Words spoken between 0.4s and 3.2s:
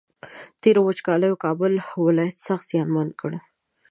تېرو وچکالیو کابل ولایت سخت زیانمن